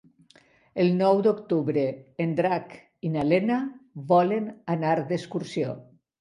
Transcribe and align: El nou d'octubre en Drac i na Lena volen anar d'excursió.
El 0.83 0.87
nou 1.01 1.19
d'octubre 1.27 1.83
en 2.25 2.33
Drac 2.39 2.73
i 3.09 3.11
na 3.17 3.27
Lena 3.33 3.59
volen 4.15 4.49
anar 4.79 4.97
d'excursió. 5.13 5.77